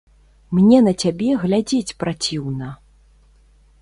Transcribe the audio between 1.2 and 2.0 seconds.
глядзець